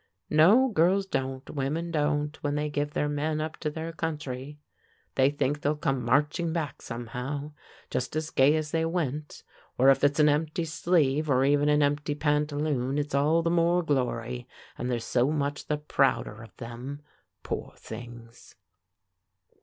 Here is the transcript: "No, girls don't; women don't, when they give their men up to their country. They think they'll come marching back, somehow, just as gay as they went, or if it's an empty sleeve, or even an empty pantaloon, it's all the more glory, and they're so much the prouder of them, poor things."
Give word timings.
"No, 0.31 0.69
girls 0.69 1.05
don't; 1.05 1.47
women 1.51 1.91
don't, 1.91 2.35
when 2.41 2.55
they 2.55 2.71
give 2.71 2.93
their 2.95 3.07
men 3.07 3.39
up 3.39 3.57
to 3.57 3.69
their 3.69 3.91
country. 3.93 4.57
They 5.13 5.29
think 5.29 5.61
they'll 5.61 5.75
come 5.75 6.03
marching 6.03 6.51
back, 6.51 6.81
somehow, 6.81 7.51
just 7.91 8.15
as 8.15 8.31
gay 8.31 8.55
as 8.55 8.71
they 8.71 8.83
went, 8.83 9.43
or 9.77 9.91
if 9.91 10.03
it's 10.03 10.19
an 10.19 10.27
empty 10.27 10.65
sleeve, 10.65 11.29
or 11.29 11.45
even 11.45 11.69
an 11.69 11.83
empty 11.83 12.15
pantaloon, 12.15 12.97
it's 12.97 13.13
all 13.13 13.43
the 13.43 13.51
more 13.51 13.83
glory, 13.83 14.47
and 14.75 14.89
they're 14.89 14.97
so 14.99 15.29
much 15.29 15.67
the 15.67 15.77
prouder 15.77 16.41
of 16.41 16.57
them, 16.57 17.03
poor 17.43 17.73
things." 17.75 18.55